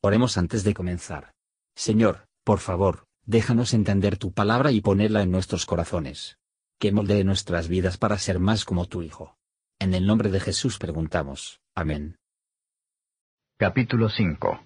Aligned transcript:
Oremos 0.00 0.38
antes 0.38 0.62
de 0.62 0.74
comenzar. 0.74 1.32
Señor, 1.74 2.28
por 2.44 2.60
favor, 2.60 3.06
déjanos 3.26 3.74
entender 3.74 4.16
tu 4.16 4.32
palabra 4.32 4.70
y 4.70 4.80
ponerla 4.80 5.22
en 5.22 5.32
nuestros 5.32 5.66
corazones. 5.66 6.38
Que 6.78 6.92
moldee 6.92 7.24
nuestras 7.24 7.66
vidas 7.66 7.98
para 7.98 8.16
ser 8.18 8.38
más 8.38 8.64
como 8.64 8.86
tu 8.86 9.02
Hijo. 9.02 9.36
En 9.80 9.94
el 9.94 10.06
nombre 10.06 10.30
de 10.30 10.38
Jesús 10.38 10.78
preguntamos. 10.78 11.60
Amén. 11.74 12.16
Capítulo 13.56 14.08
5 14.08 14.60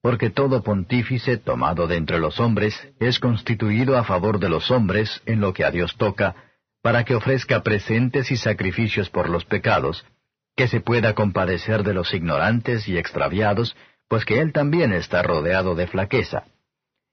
Porque 0.00 0.30
todo 0.30 0.62
pontífice 0.62 1.36
tomado 1.36 1.86
de 1.86 1.96
entre 1.96 2.18
los 2.18 2.40
hombres 2.40 2.74
es 2.98 3.18
constituido 3.18 3.98
a 3.98 4.04
favor 4.04 4.38
de 4.38 4.48
los 4.48 4.70
hombres 4.70 5.20
en 5.26 5.40
lo 5.40 5.52
que 5.52 5.64
a 5.64 5.70
Dios 5.70 5.96
toca, 5.98 6.34
para 6.80 7.04
que 7.04 7.14
ofrezca 7.14 7.62
presentes 7.62 8.30
y 8.30 8.38
sacrificios 8.38 9.10
por 9.10 9.28
los 9.28 9.44
pecados, 9.44 10.06
que 10.54 10.66
se 10.66 10.80
pueda 10.80 11.14
compadecer 11.14 11.82
de 11.82 11.92
los 11.92 12.14
ignorantes 12.14 12.88
y 12.88 12.96
extraviados, 12.96 13.76
pues 14.08 14.24
que 14.24 14.40
él 14.40 14.52
también 14.52 14.92
está 14.92 15.22
rodeado 15.22 15.74
de 15.74 15.86
flaqueza. 15.86 16.44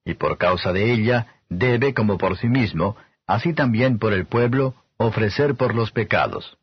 Y 0.05 0.15
por 0.15 0.37
causa 0.37 0.73
de 0.73 0.93
ella 0.93 1.27
debe, 1.49 1.93
como 1.93 2.17
por 2.17 2.37
sí 2.37 2.47
mismo, 2.47 2.95
así 3.25 3.53
también 3.53 3.99
por 3.99 4.13
el 4.13 4.25
pueblo, 4.25 4.75
ofrecer 4.97 5.55
por 5.55 5.75
los 5.75 5.91
pecados. 5.91 6.57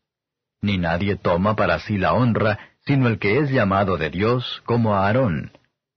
Ni 0.62 0.78
nadie 0.78 1.16
toma 1.16 1.56
para 1.56 1.78
sí 1.80 1.96
la 1.96 2.12
honra, 2.12 2.58
sino 2.86 3.08
el 3.08 3.18
que 3.18 3.38
es 3.38 3.50
llamado 3.50 3.96
de 3.96 4.10
Dios, 4.10 4.62
como 4.66 4.94
Aarón. 4.94 5.52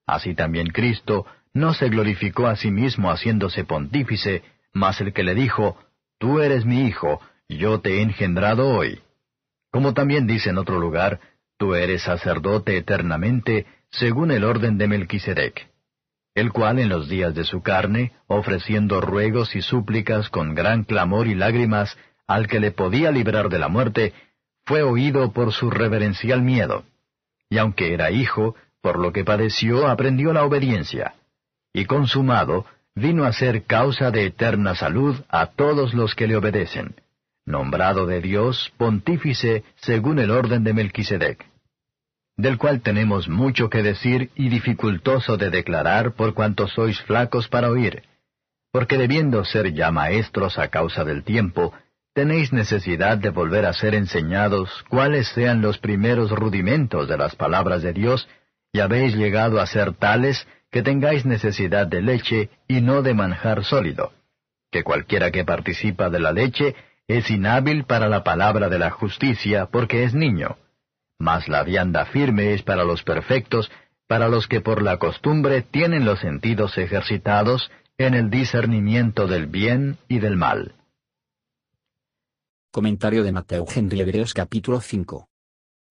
Así 0.05 0.35
también 0.35 0.67
Cristo 0.67 1.25
no 1.53 1.73
se 1.73 1.89
glorificó 1.89 2.47
a 2.47 2.55
sí 2.55 2.71
mismo 2.71 3.09
haciéndose 3.11 3.63
pontífice, 3.63 4.43
mas 4.73 4.99
el 5.01 5.13
que 5.13 5.23
le 5.23 5.35
dijo, 5.35 5.77
Tú 6.17 6.39
eres 6.39 6.65
mi 6.65 6.85
hijo, 6.85 7.19
yo 7.49 7.81
te 7.81 7.97
he 7.97 8.01
engendrado 8.01 8.69
hoy. 8.69 9.01
Como 9.71 9.93
también 9.93 10.25
dice 10.27 10.49
en 10.49 10.57
otro 10.57 10.79
lugar, 10.79 11.19
Tú 11.57 11.75
eres 11.75 12.03
sacerdote 12.03 12.77
eternamente, 12.77 13.67
según 13.93 14.31
el 14.31 14.43
orden 14.43 14.77
de 14.79 14.87
Melquisedec, 14.87 15.67
el 16.33 16.51
cual 16.51 16.79
en 16.79 16.89
los 16.89 17.07
días 17.07 17.35
de 17.35 17.43
su 17.43 17.61
carne, 17.61 18.11
ofreciendo 18.25 19.01
ruegos 19.01 19.55
y 19.55 19.61
súplicas 19.61 20.29
con 20.29 20.55
gran 20.55 20.83
clamor 20.83 21.27
y 21.27 21.35
lágrimas 21.35 21.95
al 22.25 22.47
que 22.47 22.59
le 22.59 22.71
podía 22.71 23.11
librar 23.11 23.49
de 23.49 23.59
la 23.59 23.67
muerte, 23.67 24.13
fue 24.65 24.81
oído 24.81 25.31
por 25.31 25.53
su 25.53 25.69
reverencial 25.69 26.41
miedo. 26.41 26.85
Y 27.49 27.59
aunque 27.59 27.93
era 27.93 28.09
hijo, 28.09 28.55
por 28.81 28.97
lo 28.97 29.13
que 29.13 29.23
padeció 29.23 29.87
aprendió 29.87 30.33
la 30.33 30.43
obediencia. 30.43 31.13
Y 31.71 31.85
consumado, 31.85 32.65
vino 32.95 33.25
a 33.25 33.33
ser 33.33 33.65
causa 33.65 34.09
de 34.09 34.25
eterna 34.25 34.73
salud 34.73 35.21
a 35.29 35.47
todos 35.47 35.93
los 35.93 36.15
que 36.15 36.27
le 36.27 36.35
obedecen, 36.35 36.95
nombrado 37.45 38.07
de 38.07 38.21
Dios 38.21 38.73
pontífice 38.77 39.63
según 39.75 40.17
el 40.17 40.31
orden 40.31 40.63
de 40.63 40.73
Melquisedec 40.73 41.52
del 42.37 42.57
cual 42.57 42.81
tenemos 42.81 43.29
mucho 43.29 43.69
que 43.69 43.83
decir 43.83 44.31
y 44.35 44.49
dificultoso 44.49 45.37
de 45.37 45.49
declarar 45.49 46.13
por 46.13 46.33
cuanto 46.33 46.67
sois 46.67 46.99
flacos 47.01 47.47
para 47.47 47.69
oír, 47.69 48.03
porque 48.71 48.97
debiendo 48.97 49.45
ser 49.45 49.73
ya 49.73 49.91
maestros 49.91 50.57
a 50.57 50.69
causa 50.69 51.03
del 51.03 51.23
tiempo, 51.23 51.73
tenéis 52.13 52.51
necesidad 52.51 53.17
de 53.17 53.29
volver 53.29 53.65
a 53.65 53.73
ser 53.73 53.93
enseñados 53.93 54.83
cuáles 54.89 55.27
sean 55.27 55.61
los 55.61 55.77
primeros 55.77 56.31
rudimentos 56.31 57.07
de 57.07 57.17
las 57.17 57.35
palabras 57.35 57.83
de 57.83 57.93
Dios, 57.93 58.27
y 58.71 58.79
habéis 58.79 59.15
llegado 59.15 59.61
a 59.61 59.67
ser 59.67 59.93
tales 59.93 60.47
que 60.71 60.81
tengáis 60.81 61.25
necesidad 61.25 61.85
de 61.85 62.01
leche 62.01 62.49
y 62.67 62.81
no 62.81 63.03
de 63.03 63.13
manjar 63.13 63.63
sólido, 63.63 64.11
que 64.71 64.83
cualquiera 64.83 65.29
que 65.29 65.45
participa 65.45 66.09
de 66.09 66.19
la 66.19 66.31
leche 66.31 66.75
es 67.07 67.29
inhábil 67.29 67.83
para 67.83 68.09
la 68.09 68.23
palabra 68.23 68.69
de 68.69 68.79
la 68.79 68.89
justicia 68.89 69.67
porque 69.67 70.03
es 70.03 70.15
niño 70.15 70.57
mas 71.23 71.47
la 71.47 71.63
vianda 71.63 72.05
firme 72.05 72.53
es 72.53 72.63
para 72.63 72.83
los 72.83 73.01
perfectos, 73.03 73.71
para 74.07 74.27
los 74.27 74.47
que 74.47 74.59
por 74.59 74.81
la 74.81 74.99
costumbre 74.99 75.61
tienen 75.61 76.03
los 76.03 76.19
sentidos 76.19 76.77
ejercitados 76.77 77.71
en 77.97 78.13
el 78.13 78.29
discernimiento 78.29 79.25
del 79.25 79.47
bien 79.47 79.97
y 80.09 80.19
del 80.19 80.35
mal. 80.35 80.75
Comentario 82.71 83.23
de 83.23 83.31
Mateo 83.31 83.65
Henry 83.73 84.01
Hebreos 84.01 84.33
capítulo 84.33 84.81
5. 84.81 85.29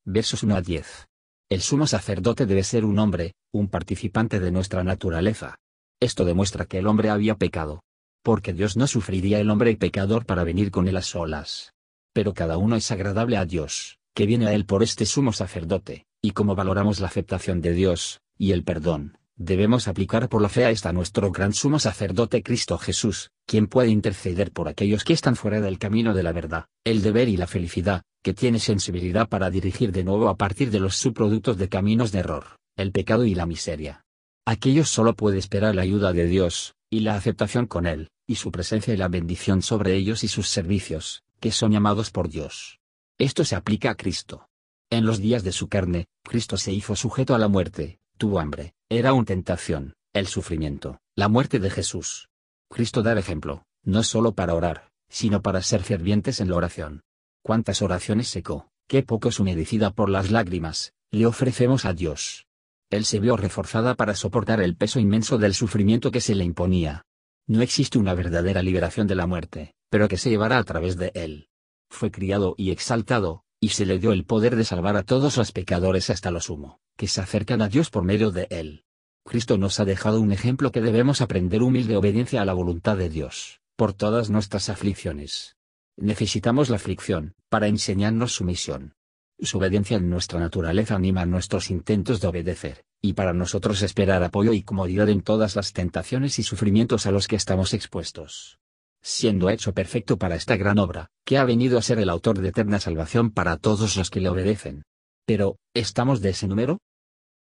Versos 0.04 0.42
1 0.42 0.54
a 0.54 0.60
10. 0.60 1.08
El 1.48 1.62
sumo 1.62 1.86
sacerdote 1.86 2.44
debe 2.44 2.62
ser 2.62 2.84
un 2.84 2.98
hombre, 2.98 3.32
un 3.52 3.68
participante 3.68 4.38
de 4.38 4.50
nuestra 4.50 4.84
naturaleza. 4.84 5.56
Esto 5.98 6.26
demuestra 6.26 6.66
que 6.66 6.78
el 6.78 6.86
hombre 6.86 7.08
había 7.08 7.36
pecado. 7.36 7.82
Porque 8.22 8.52
Dios 8.52 8.76
no 8.76 8.86
sufriría 8.86 9.40
el 9.40 9.48
hombre 9.48 9.74
pecador 9.76 10.26
para 10.26 10.44
venir 10.44 10.70
con 10.70 10.88
él 10.88 10.96
a 10.96 11.02
solas. 11.02 11.72
Pero 12.12 12.34
cada 12.34 12.58
uno 12.58 12.76
es 12.76 12.90
agradable 12.90 13.38
a 13.38 13.46
Dios 13.46 13.98
que 14.14 14.26
viene 14.26 14.46
a 14.46 14.52
Él 14.52 14.66
por 14.66 14.82
este 14.82 15.06
sumo 15.06 15.32
sacerdote, 15.32 16.06
y 16.20 16.32
como 16.32 16.54
valoramos 16.54 17.00
la 17.00 17.08
aceptación 17.08 17.60
de 17.60 17.72
Dios, 17.72 18.20
y 18.38 18.52
el 18.52 18.64
perdón, 18.64 19.18
debemos 19.36 19.88
aplicar 19.88 20.28
por 20.28 20.42
la 20.42 20.48
fe 20.48 20.64
a 20.64 20.70
esta 20.70 20.92
nuestro 20.92 21.30
gran 21.32 21.52
sumo 21.52 21.78
sacerdote 21.78 22.42
Cristo 22.42 22.78
Jesús, 22.78 23.30
quien 23.46 23.66
puede 23.66 23.88
interceder 23.88 24.52
por 24.52 24.68
aquellos 24.68 25.04
que 25.04 25.12
están 25.12 25.36
fuera 25.36 25.60
del 25.60 25.78
camino 25.78 26.14
de 26.14 26.22
la 26.22 26.32
verdad, 26.32 26.66
el 26.84 27.02
deber 27.02 27.28
y 27.28 27.36
la 27.36 27.46
felicidad, 27.46 28.02
que 28.22 28.34
tiene 28.34 28.58
sensibilidad 28.58 29.28
para 29.28 29.50
dirigir 29.50 29.92
de 29.92 30.04
nuevo 30.04 30.28
a 30.28 30.36
partir 30.36 30.70
de 30.70 30.80
los 30.80 30.96
subproductos 30.96 31.56
de 31.56 31.68
caminos 31.68 32.12
de 32.12 32.20
error, 32.20 32.58
el 32.76 32.92
pecado 32.92 33.24
y 33.24 33.34
la 33.34 33.46
miseria. 33.46 34.04
Aquellos 34.44 34.88
solo 34.88 35.14
puede 35.14 35.38
esperar 35.38 35.74
la 35.74 35.82
ayuda 35.82 36.12
de 36.12 36.26
Dios, 36.26 36.74
y 36.90 37.00
la 37.00 37.14
aceptación 37.14 37.66
con 37.66 37.86
Él, 37.86 38.10
y 38.26 38.36
su 38.36 38.52
presencia 38.52 38.92
y 38.92 38.96
la 38.96 39.08
bendición 39.08 39.62
sobre 39.62 39.94
ellos 39.94 40.24
y 40.24 40.28
sus 40.28 40.48
servicios, 40.48 41.22
que 41.40 41.52
son 41.52 41.72
llamados 41.72 42.10
por 42.10 42.28
Dios. 42.28 42.81
Esto 43.22 43.44
se 43.44 43.54
aplica 43.54 43.92
a 43.92 43.94
Cristo. 43.94 44.48
En 44.90 45.06
los 45.06 45.20
días 45.20 45.44
de 45.44 45.52
su 45.52 45.68
carne, 45.68 46.06
Cristo 46.24 46.56
se 46.56 46.72
hizo 46.72 46.96
sujeto 46.96 47.36
a 47.36 47.38
la 47.38 47.46
muerte, 47.46 48.00
tuvo 48.18 48.40
hambre, 48.40 48.74
era 48.88 49.12
una 49.12 49.26
tentación, 49.26 49.94
el 50.12 50.26
sufrimiento, 50.26 50.98
la 51.14 51.28
muerte 51.28 51.60
de 51.60 51.70
Jesús. 51.70 52.30
Cristo 52.68 53.00
da 53.00 53.16
ejemplo, 53.16 53.62
no 53.84 54.02
solo 54.02 54.32
para 54.32 54.56
orar, 54.56 54.88
sino 55.08 55.40
para 55.40 55.62
ser 55.62 55.84
fervientes 55.84 56.40
en 56.40 56.50
la 56.50 56.56
oración. 56.56 57.02
¿Cuántas 57.44 57.80
oraciones 57.80 58.26
secó, 58.26 58.66
qué 58.88 59.04
pocos 59.04 59.38
humedecida 59.38 59.92
por 59.92 60.08
las 60.08 60.32
lágrimas, 60.32 60.92
le 61.12 61.26
ofrecemos 61.26 61.84
a 61.84 61.92
Dios? 61.92 62.48
Él 62.90 63.04
se 63.04 63.20
vio 63.20 63.36
reforzada 63.36 63.94
para 63.94 64.16
soportar 64.16 64.60
el 64.60 64.74
peso 64.74 64.98
inmenso 64.98 65.38
del 65.38 65.54
sufrimiento 65.54 66.10
que 66.10 66.20
se 66.20 66.34
le 66.34 66.42
imponía. 66.42 67.04
No 67.46 67.62
existe 67.62 67.98
una 67.98 68.14
verdadera 68.14 68.64
liberación 68.64 69.06
de 69.06 69.14
la 69.14 69.28
muerte, 69.28 69.76
pero 69.90 70.08
que 70.08 70.16
se 70.16 70.28
llevará 70.28 70.58
a 70.58 70.64
través 70.64 70.96
de 70.96 71.12
él 71.14 71.46
fue 71.92 72.10
criado 72.10 72.54
y 72.56 72.70
exaltado, 72.70 73.44
y 73.60 73.68
se 73.68 73.86
le 73.86 73.98
dio 73.98 74.12
el 74.12 74.24
poder 74.24 74.56
de 74.56 74.64
salvar 74.64 74.96
a 74.96 75.04
todos 75.04 75.36
los 75.36 75.52
pecadores 75.52 76.10
hasta 76.10 76.30
lo 76.30 76.40
sumo, 76.40 76.80
que 76.96 77.06
se 77.06 77.20
acercan 77.20 77.62
a 77.62 77.68
Dios 77.68 77.90
por 77.90 78.02
medio 78.02 78.30
de 78.30 78.48
él. 78.50 78.84
Cristo 79.24 79.56
nos 79.56 79.78
ha 79.78 79.84
dejado 79.84 80.20
un 80.20 80.32
ejemplo 80.32 80.72
que 80.72 80.80
debemos 80.80 81.20
aprender 81.20 81.62
humilde 81.62 81.96
obediencia 81.96 82.42
a 82.42 82.44
la 82.44 82.54
voluntad 82.54 82.96
de 82.96 83.08
Dios, 83.08 83.60
por 83.76 83.92
todas 83.92 84.30
nuestras 84.30 84.68
aflicciones. 84.68 85.56
Necesitamos 85.96 86.70
la 86.70 86.76
aflicción, 86.76 87.34
para 87.48 87.68
enseñarnos 87.68 88.32
su 88.32 88.44
misión. 88.44 88.94
Su 89.38 89.58
obediencia 89.58 89.96
en 89.96 90.08
nuestra 90.08 90.40
naturaleza 90.40 90.96
anima 90.96 91.26
nuestros 91.26 91.70
intentos 91.70 92.20
de 92.20 92.28
obedecer, 92.28 92.84
y 93.00 93.12
para 93.12 93.32
nosotros 93.32 93.82
esperar 93.82 94.24
apoyo 94.24 94.52
y 94.52 94.62
comodidad 94.62 95.08
en 95.08 95.22
todas 95.22 95.54
las 95.56 95.72
tentaciones 95.72 96.38
y 96.38 96.42
sufrimientos 96.42 97.06
a 97.06 97.12
los 97.12 97.28
que 97.28 97.36
estamos 97.36 97.74
expuestos 97.74 98.61
siendo 99.02 99.50
hecho 99.50 99.74
perfecto 99.74 100.16
para 100.16 100.36
esta 100.36 100.56
gran 100.56 100.78
obra, 100.78 101.10
que 101.24 101.38
ha 101.38 101.44
venido 101.44 101.78
a 101.78 101.82
ser 101.82 101.98
el 101.98 102.08
autor 102.08 102.40
de 102.40 102.48
eterna 102.48 102.80
salvación 102.80 103.30
para 103.30 103.56
todos 103.56 103.96
los 103.96 104.10
que 104.10 104.20
le 104.20 104.28
obedecen. 104.28 104.84
Pero, 105.26 105.56
¿estamos 105.74 106.20
de 106.20 106.30
ese 106.30 106.46
número? 106.48 106.78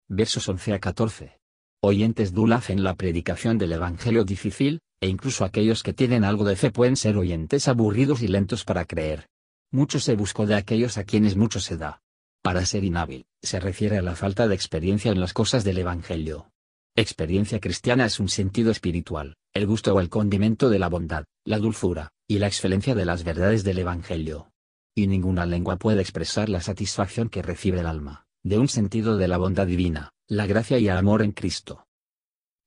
Versos 0.08 0.48
11 0.48 0.74
a 0.74 0.78
14. 0.78 1.38
Oyentes 1.80 2.32
dulaz 2.32 2.70
en 2.70 2.84
la 2.84 2.94
predicación 2.94 3.58
del 3.58 3.72
Evangelio 3.72 4.24
difícil, 4.24 4.80
e 5.00 5.08
incluso 5.08 5.44
aquellos 5.44 5.82
que 5.82 5.92
tienen 5.92 6.22
algo 6.22 6.44
de 6.44 6.54
fe 6.54 6.70
pueden 6.70 6.96
ser 6.96 7.16
oyentes 7.16 7.66
aburridos 7.66 8.22
y 8.22 8.28
lentos 8.28 8.64
para 8.64 8.84
creer. 8.84 9.26
Mucho 9.72 9.98
se 9.98 10.14
buscó 10.14 10.46
de 10.46 10.54
aquellos 10.54 10.98
a 10.98 11.04
quienes 11.04 11.36
mucho 11.36 11.58
se 11.58 11.76
da. 11.76 12.00
Para 12.42 12.64
ser 12.66 12.84
inhábil, 12.84 13.26
se 13.40 13.58
refiere 13.58 13.98
a 13.98 14.02
la 14.02 14.14
falta 14.14 14.46
de 14.46 14.54
experiencia 14.54 15.10
en 15.10 15.20
las 15.20 15.32
cosas 15.32 15.64
del 15.64 15.78
Evangelio. 15.78 16.51
Experiencia 16.94 17.58
cristiana 17.58 18.04
es 18.04 18.20
un 18.20 18.28
sentido 18.28 18.70
espiritual, 18.70 19.36
el 19.54 19.66
gusto 19.66 19.94
o 19.94 20.00
el 20.00 20.10
condimento 20.10 20.68
de 20.68 20.78
la 20.78 20.90
bondad, 20.90 21.24
la 21.42 21.58
dulzura, 21.58 22.10
y 22.28 22.38
la 22.38 22.48
excelencia 22.48 22.94
de 22.94 23.06
las 23.06 23.24
verdades 23.24 23.64
del 23.64 23.78
Evangelio. 23.78 24.50
Y 24.94 25.06
ninguna 25.06 25.46
lengua 25.46 25.78
puede 25.78 26.02
expresar 26.02 26.50
la 26.50 26.60
satisfacción 26.60 27.30
que 27.30 27.40
recibe 27.40 27.80
el 27.80 27.86
alma, 27.86 28.26
de 28.42 28.58
un 28.58 28.68
sentido 28.68 29.16
de 29.16 29.26
la 29.26 29.38
bondad 29.38 29.66
divina, 29.66 30.10
la 30.28 30.44
gracia 30.44 30.78
y 30.78 30.88
el 30.88 30.98
amor 30.98 31.22
en 31.22 31.32
Cristo. 31.32 31.86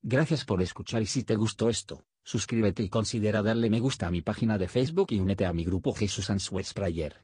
Gracias 0.01 0.43
por 0.43 0.59
escuchar 0.63 1.03
y 1.03 1.05
si 1.05 1.23
te 1.23 1.35
gustó 1.35 1.69
esto, 1.69 2.03
suscríbete 2.23 2.81
y 2.81 2.89
considera 2.89 3.43
darle 3.43 3.69
me 3.69 3.79
gusta 3.79 4.07
a 4.07 4.11
mi 4.11 4.23
página 4.23 4.57
de 4.57 4.67
Facebook 4.67 5.09
y 5.11 5.19
únete 5.19 5.45
a 5.45 5.53
mi 5.53 5.63
grupo 5.63 5.93
Jesús 5.93 6.31
Answers 6.31 6.73
Prayer. 6.73 7.23